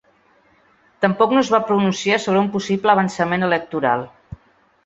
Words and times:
Tampoc 1.05 1.35
no 1.37 1.43
es 1.43 1.51
va 1.55 1.59
pronunciar 1.67 2.19
sobre 2.25 2.41
un 2.47 2.49
possible 2.57 2.93
avançament 2.97 3.49
electoral. 3.49 4.09